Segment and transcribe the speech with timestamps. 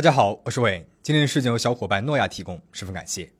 [0.00, 0.86] 大家好，我是伟。
[1.02, 3.30] 今天的事情由小伙伴诺亚提供，十分感谢。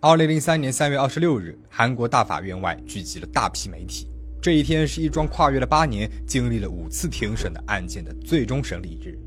[0.00, 4.06] 二零零三年三月二十六日，韩国大法院外聚集了大批媒体。
[4.42, 9.18] 这一天是一桩跨越了八年、经历了五次庭审的案件的最终审理日。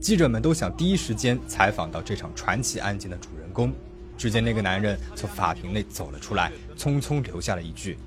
[0.00, 3.74] 记者们都想第一时间采访到这场传奇案件的主人公。
[4.16, 7.98] 只见那个男人从法庭内走了出来，匆匆留下了一句：“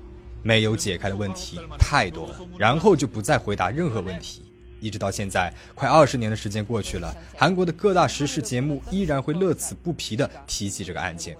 [0.42, 4.46] 没有解开的问题太多了。”然后就不再回答任何问题。
[4.82, 11.36] 一直到现在，快二十年的时间过去了，韩国的各大时事节目依然会乐此不疲地提起这个案件。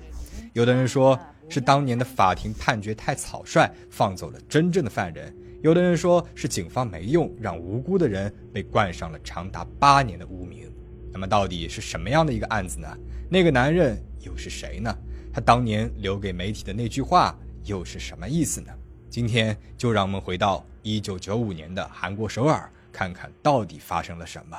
[0.52, 1.18] 有的人说
[1.48, 5.27] 是当年的法庭判决太草率，放走了真正的犯人；
[5.60, 10.73] 有的人说是警方没用，让无辜的人被冠上了长达八年的污名。
[11.12, 12.88] 那么，到底是什么样的一个案子呢？
[13.29, 14.96] 那个男人又是谁呢？
[15.32, 18.73] 他当年留给媒体的那句话又是什么意思呢？
[19.10, 22.71] 今天就让我们回到一九九五年的韩国首尔。
[22.93, 24.57] 看看到底发生了什么。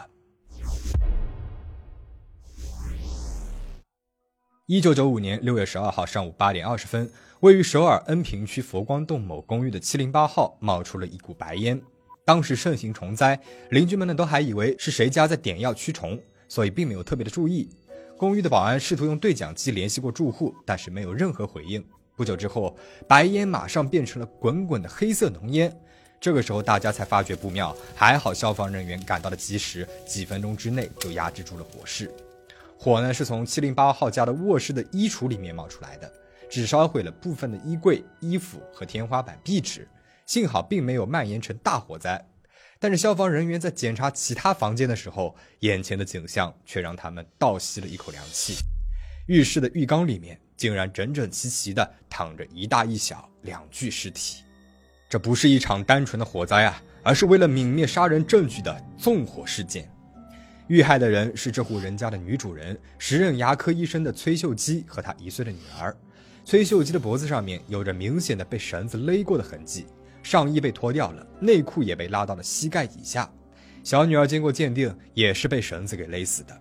[4.65, 7.09] 一九九五年六月十二号上午八点二十分，
[7.41, 11.79] 位于首尔恩平区佛光洞某公寓的七零八号冒出了一股白烟。
[12.25, 13.37] 当时盛行虫灾，
[13.71, 17.69] 邻居们呢都还以为是谁家在点药驱虫，所以并没有特别的注意。
[18.17, 21.85] 公寓的保安试图用对讲机联系过住户，但是没有任何回应。
[22.15, 25.77] 不久之后，白烟马上变成了滚滚的黑色浓烟。
[26.23, 32.09] 这个时候，大家才发觉不妙，还好消防人员赶到的及时，几分钟之内就压制住了火势。
[32.79, 36.09] 火呢是从七零八号家的卧室的衣橱里面冒出来的，
[36.49, 39.85] 只烧毁了部分的衣柜、衣服和天花板壁纸，
[40.25, 42.25] 幸好并没有蔓延成大火灾。
[42.79, 48.55] 但是消防人员在检查其他房间的时候，眼前的景象却让他们倒吸了一口凉气。
[49.27, 54.42] 浴室的浴缸里面竟然整整齐齐地躺着一大一小两具尸体。
[55.13, 59.87] 这不是一场单纯的火灾啊，而是为了泯灭杀人证据的纵火事件。
[60.65, 65.95] 遇害的人是这户人家的女主人，时任牙科医生的崔秀基和她一岁的女儿。
[66.43, 69.85] 崔秀基的脖子上面有着明显的被绳子勒过的痕迹，
[70.23, 73.31] 上衣被脱掉了，内裤也被拉到了膝盖以下。
[73.83, 76.59] 小女儿经过鉴定，也是被绳子给勒死的。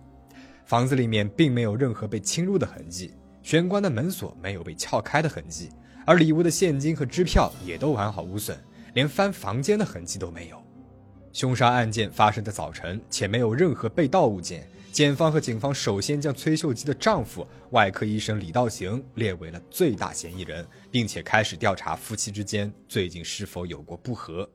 [0.63, 5.71] 房子里面并没有任何被侵入的痕迹，玄关的门锁没有被撬开的痕迹。
[6.05, 8.57] 而礼物的现金和支票也都完好无损，
[8.93, 10.61] 连翻房间的痕迹都没有。
[11.31, 14.67] 凶杀案件发生在早晨，且没有任何被盗物件。
[14.91, 24.47] 检方和警方首先将崔秀基的丈夫外科医生李道行列为了最大嫌疑人，并且开始调查夫妻之间最近是否有过不和。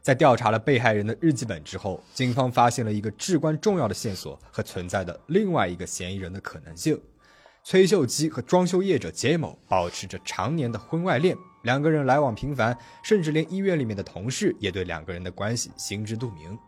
[0.00, 6.98] 在调查了被害人的日记本之后，警方发现了一个至关重要的线索和存在的另外一个嫌疑人的可能性。
[7.66, 16.58] 崔秀基和装修业者杰某保持着常年的婚外恋，两个人来往频繁，甚至连医院里面的同事也对两个人的关系心知肚明。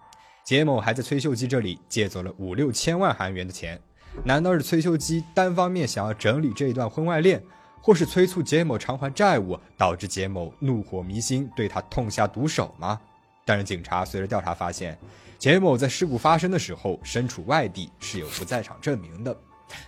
[0.43, 3.79] 杰某还在崔秀基这里借走了五六千万韩元的钱，
[4.25, 7.43] 难道是崔秀基单方面想要整理这一段婚外恋，
[7.83, 12.99] 或是催促杰某偿还债务，导致杰某怒火弥心，对他痛下毒手吗？
[13.45, 14.99] 但是警察随着调查发现，
[15.39, 19.37] 杰某在事故发生的时候身处外地，是有不在场证明的。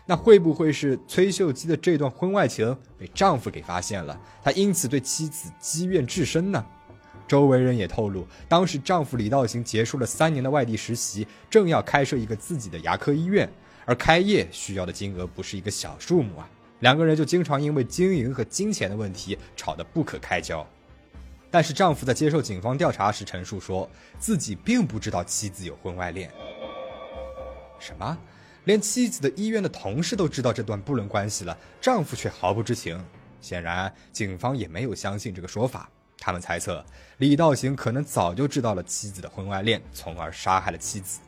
[0.06, 4.18] 那会不会是崔秀基的这段婚外情被丈夫给发现了？
[4.42, 6.64] 她因此对妻子积怨至深呢？
[7.26, 13.46] 周围人也透露，当时丈夫李道行结束了三年的外地实习，正要开设一个自己的牙科医院，
[13.84, 16.48] 而开业需要的金额不是一个小数目啊。
[16.80, 20.66] 两个人就经常因为经营和金钱的问题吵得不可开交。
[21.50, 23.88] 但是丈夫在接受警方调查时陈述说，
[24.18, 26.30] 自己并不知道妻子有婚外恋。
[27.78, 28.16] 什么？
[28.68, 33.02] 连妻子的医院的同事都知道这段不伦关系了，丈夫却毫不知情。
[33.40, 35.88] 显然，警方也没有相信这个说法。
[36.18, 36.84] 他们猜测
[37.16, 41.18] 李道行可能早就知道了妻子的婚外恋，从而杀害了妻子。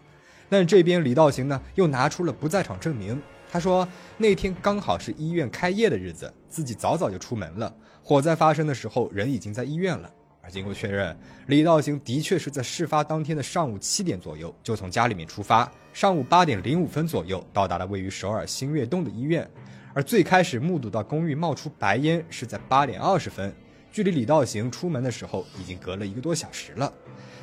[0.51, 3.19] 但这边李道行呢，又拿出了不在场证明。
[3.51, 7.75] 他说那天刚好是医院开业的日子，自己早早就出门了。
[8.05, 10.13] 火灾发生的时候，人已经在医院了。
[10.43, 15.71] 而经过确认，李道行的确是在事发当天的上午七点左右就从家里面出发，
[16.01, 19.47] 上午八点零五分左右到达了位于首尔新月洞的医院。
[19.93, 23.55] 而最开始目睹到公寓冒出白烟是在八点二十分，
[23.93, 26.91] 距离李道行出门的时候已经隔了一个多小时了。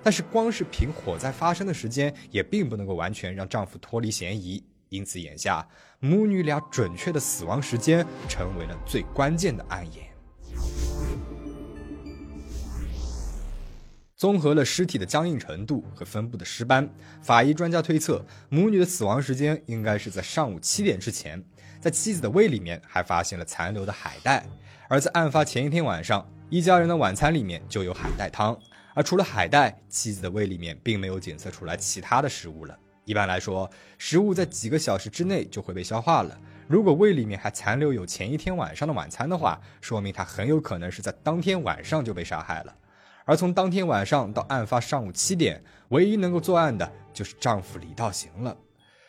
[0.01, 4.63] 但是光是凭火灾发生的时间，也并不能够完全让丈夫脱离嫌疑。
[4.89, 5.63] 因此，眼下
[5.99, 10.06] 母女俩准确的死亡时间成为了最关键的暗眼。
[14.17, 16.89] 综合了尸体的僵硬程度和分布的尸斑，
[17.21, 21.41] 法医专家推测母女的死亡时间应该是在上午七点之前。
[21.79, 24.43] 在妻子的胃里面还发现了残留的海带，
[24.89, 28.57] 而在案发前一天晚上，一家人的晚餐里面就有海带汤，
[28.95, 32.75] 而除了海带，妻子的胃里面并没有检测出来其他的食物了。
[33.05, 36.35] 一般来说，食物在几个小时之内就会被消化了。
[36.67, 42.75] 如果胃里面还残留有前一天晚上的晚餐的话，说明他很有可能是在当天晚上就被杀害了。
[43.27, 48.55] 而从当天晚上到案发上午七点，唯一能够作案的就是丈夫李道行了。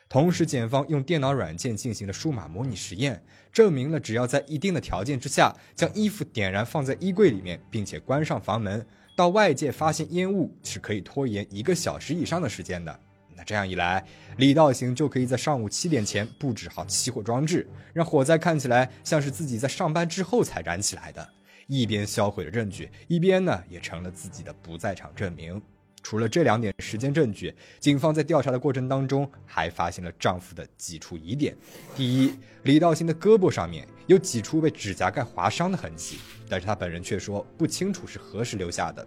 [0.09, 3.23] 同时，检方用电脑软件进行了数码模拟实验，
[3.53, 8.85] 证明了只要在一定的条件之下，将衣服点燃放在衣柜里面，并且关上房门，
[9.17, 13.01] 到外界发现烟雾是可以拖延一个小时以上的时间的。
[13.37, 14.05] 那这样一来，
[14.39, 21.29] 李道行就可以在上午七点前布置好起火装置，让火灾看起来像是自己在上班之后才燃起来的，
[21.69, 25.61] 一边销毁了证据，一边呢也成了自己的不在场证明。
[26.03, 31.55] 除了这两点时间证据，警方在调查的过程当中还发现了丈夫的几处疑点。
[31.95, 36.19] 第一，李道兴的胳膊上面有几处被指甲盖划伤的痕迹，
[36.49, 39.07] 但是他本人却说不清楚是何时留下的。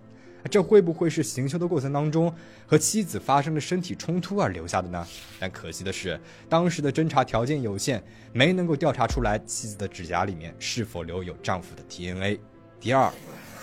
[0.50, 2.32] 这会不会是行凶的过程当中
[2.66, 5.08] 和妻子发生了身体冲突而留下的呢？
[5.40, 6.20] 但可惜的是，
[6.50, 8.04] 当时的侦查条件有限，
[8.34, 12.40] 没能够调查出来妻子的指甲里面是否留有丈夫的 DNA。
[12.82, 13.10] 第二。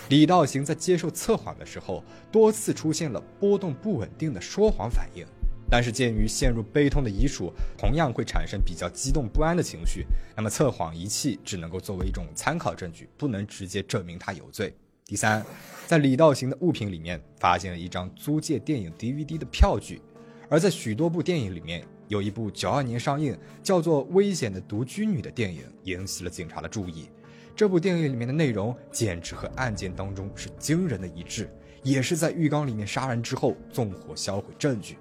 [0.09, 5.27] 李道行在接受测谎的时候，多次出现了波动不稳定的说谎反应。
[5.71, 14.75] 但是鉴于陷入悲痛的遗属同样会产生比较激动不安的情绪，那么测谎仪器只能够作为一种参考证据，不能直接证明他有罪。
[15.05, 15.45] 第三，
[15.87, 20.01] 在李道行的物品里面发现了一张租借电影 DVD 的票据，
[20.49, 27.11] 而在许多部电影里面，有一部九二年上映叫做《危险的独居女》的电影引起了警察的注意。
[27.59, 31.51] 这部电影里面的内容简直和案件当中是惊人的一致，
[31.83, 34.97] 也是在浴缸里面杀人之后纵火销毁证据。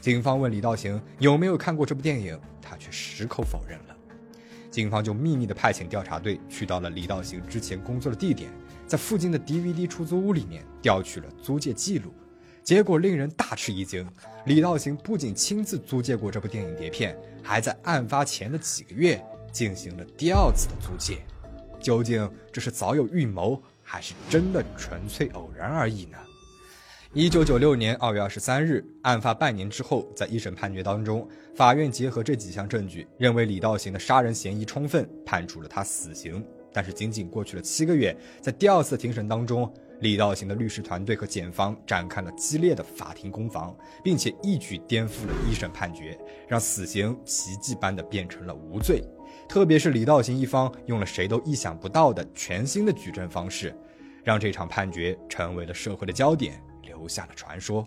[0.00, 3.96] 警方问李道行有没有看过这部电影，他却矢口否认了。
[4.72, 8.50] 警方就秘密的派遣调查队去到了李道行之前工作的地点，
[8.88, 12.12] 在附近的 DVD 出租屋里面调取了租借记录，
[12.64, 14.04] 结果令人大吃一惊，
[14.46, 21.18] 李道行不仅亲自租借过这部电影碟片，还在案发前的几个月进行了第二次的租借。
[21.84, 26.16] 究竟这是早有预谋，还是真的纯粹偶然而已呢？
[27.12, 36.42] 一九九六年二月二十三日，案发半年之后，在一审判决当中，法院结合这几项证据，认为李道行的杀人嫌疑充分，判处了他死刑。
[36.72, 49.02] 但是仅仅过去了七个月，在第二次庭审当中，李道行的律师团队和检方展开了激烈的法庭攻防，并且一举颠覆了一审判决，让死刑奇迹般的变成了无罪。
[49.48, 53.74] 特别是李道行一方用了谁都意想不到的全新的举证方式，
[54.22, 57.86] 让这场判决成为了社会的焦点，留下了传说。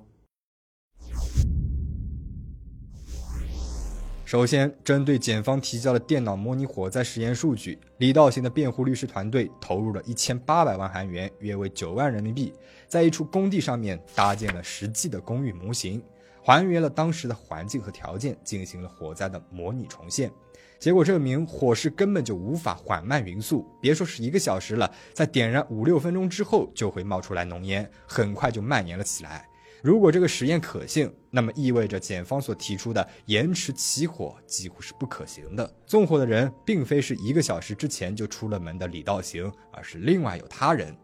[4.27, 12.51] 首先，针对检方提交的电脑模拟火灾实验数据，李道行的辩护律师团队投入了一千八百万韩元，约为九万人民币，
[12.89, 16.03] 在一处工地上面搭建了实际的公寓模型，
[16.43, 20.29] 还原了当时的环境和条件，进行了火灾的模拟重现。
[20.77, 29.47] 结果证明，火势根本就无法缓慢匀速，别说是一个小时了，在点燃五六分钟之后就会冒出来浓烟，很快就蔓延了起来。
[29.83, 35.75] 如果这个实验可信，那么意味着检方所提出的延迟起火几乎是不可行的。
[35.85, 40.95] 纵火的人并非是一个小时之前就出了门的李道行，而是另外有他人。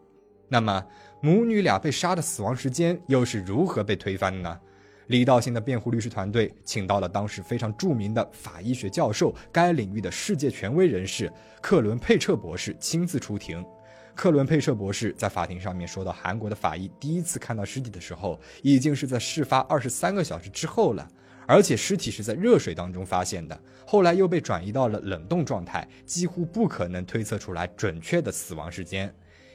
[0.48, 0.84] 那么
[1.20, 4.60] 母女俩被杀的死亡时间又是如何被推翻的呢？
[5.08, 13.64] 李道行的辩护律师团队请到了当时非常著名的法医学教授，该领域的世界权威人士克伦佩彻博士亲自出庭。
[14.14, 21.06] 克伦佩彻博士在法庭上面说到，韩国的法医第一次看到尸体的时候，已经是在事发二十三个小时之后了，
[21.46, 29.12] 而且尸体是在热水当中发现的，后来又被转移到了冷冻状态，几乎不可能推测出来准确的死亡时间。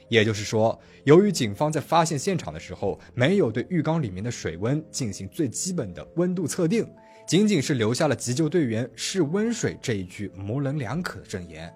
[0.10, 6.86] 也就是说，由于警方在发现现场的时候没有对浴缸里面的水温进行最基本的温度测定，
[7.28, 11.72] 仅仅是留下了急救队员试温水这一句模棱两可的证言，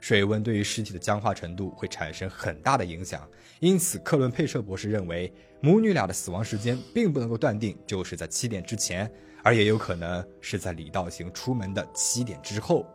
[0.00, 3.28] 水温对于尸体的僵化程度会产生很大的影响。
[3.60, 9.10] 因此，克伦佩彻博士认为，母女俩的死亡时间并不能够断定就是在七点之前，
[9.42, 12.86] 而也有可能是在李道行出门的七点之后。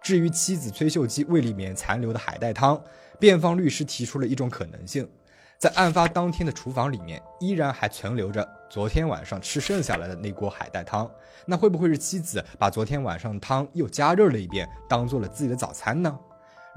[0.00, 2.80] 至于妻子崔秀姬胃里面残留的海带汤。
[3.20, 5.10] 辩方律师提出了一种可能性，
[5.58, 11.10] 在案发当天的厨房里面依然还存留着昨天晚上吃剩下来的那锅海带汤，
[11.44, 16.16] 那会不会是妻子把昨天晚上的汤又加热了一遍，当做了自己的早餐呢？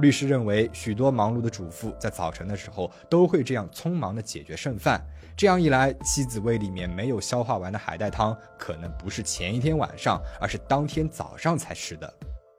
[0.02, 5.00] 律师认为，许多忙碌的主妇在早晨的时候都会这样匆忙的解决剩饭，
[5.38, 12.12] 这样一来，妻子胃里面没有消化完的海带汤，可能不是前一天晚上，而是当天早上才吃的。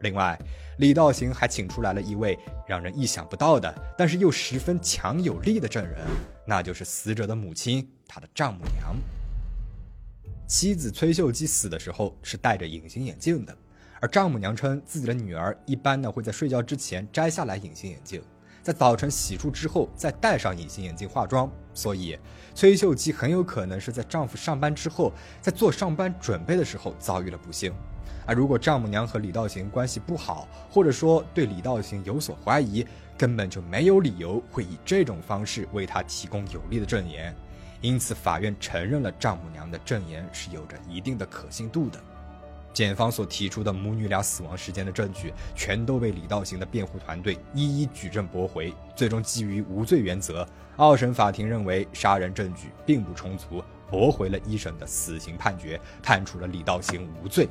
[0.02, 0.38] 另外，
[0.78, 5.98] 李道行还请出来了一位让人意想不到的，但是又十分强有力的证人，
[6.46, 8.94] 那就是死者的母亲，他的丈母娘。
[10.46, 13.56] 妻子崔秀姬死的时候是戴着隐形眼镜的，
[14.02, 18.20] 而丈母娘称自己的女儿一般呢会在睡觉之前摘下来隐形眼镜，
[18.60, 22.18] 在早晨洗漱之后再戴上隐形眼镜化妆，所以
[22.52, 27.72] 崔秀姬很有可能是在丈夫上班之后，在做上班准备的时候遭遇了不幸。
[28.26, 32.84] 而如果丈母娘和李道行关系不好，或者说对李道行有所怀疑，
[33.16, 37.32] 根本就没有理由会以这种方式为他提供有力的证言。
[37.80, 42.00] 因此，法院承认了丈母娘的证言是有着一定的可信度的。
[42.72, 48.72] 检方所提出的母女俩死亡时间的证据，全都被李道行的辩护团队一一举证驳回。
[48.96, 57.46] 最终，基于无罪原则，二审法庭认为杀人证据并不充足，驳回了一审的死刑判决，判处了李道行无罪。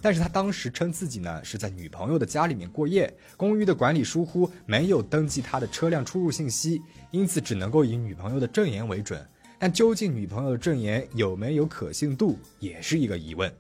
[0.03, 6.83] 但是他当时称自己呢是在女朋友的家里面过夜，公寓的管理疏忽，没有登记他的车辆出入信息，
[7.13, 9.25] 因此只能够以女朋友的证言为准。
[9.61, 13.51] 但究竟女朋友的证言有没有可信度，也是一个疑问。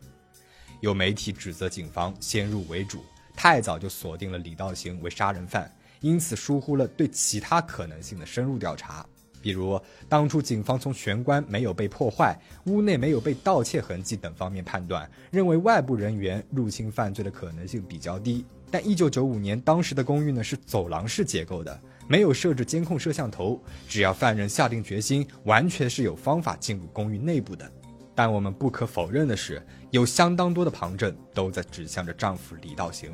[0.80, 3.04] 有媒体指责警方先入为主，
[3.36, 9.06] 太早就锁定了李道行为杀人犯，因此疏忽了对其他可能性的深入调查。
[9.42, 18.46] 比如，当初警方从玄关没有被破坏、屋内没有被盗窃痕迹等方面判断，认为外部人员入侵犯罪的可能性比较低。
[18.70, 27.70] 但一九九五年当时的公寓呢是走廊式结构的，没有设置监控摄像头，只要犯人下定决心，完全是有方法进入公寓内部的。
[28.14, 33.10] 但我们不可否认的是，有相当多的旁证都在指向着丈夫李道行。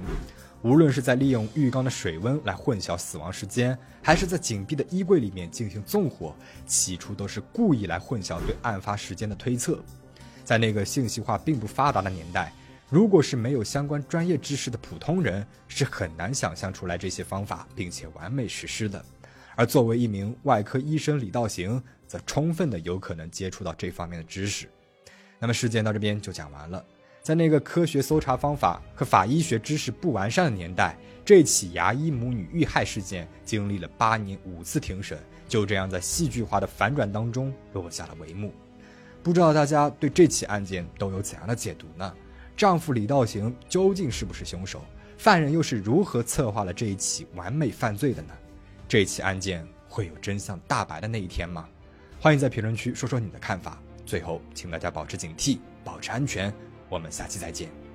[0.62, 6.34] 无论是在利用浴缸的水温来混淆死亡时间，还是在紧闭的衣柜里面进行纵火，
[6.66, 9.78] 起初都是故意来混淆对案发时间的推测。
[10.44, 12.52] 在那个信息化并不发达的年代，
[12.90, 19.04] 如果是没有相关专业知识的普通人，是很难想象出来这些方法并且完美实施的。
[19.54, 24.68] 而作为一名外科医生，李道行则充分的有可能接触到这方面的知识。
[25.38, 26.84] 那么事件到这边就讲完了。
[27.28, 38.50] 在那个科学搜查方法和法医学知识不完善的年代，这起牙医母女遇害事件经历了八年五次庭审，就这样在戏剧化的反转当中落下了帷幕。
[39.22, 42.14] 不知道大家对这起案件都有怎样的解读呢？
[42.56, 44.82] 丈夫李道行究竟是不是凶手？
[45.18, 48.32] 犯人又是如何策划了这一起完美犯罪的呢？
[48.88, 51.68] 这起案件会有真相大白的那一天吗？
[52.18, 53.78] 欢迎在评论区说说你的看法。
[54.06, 56.50] 最后，请大家保持警惕，保持安全。
[56.88, 57.87] 我们下期再见。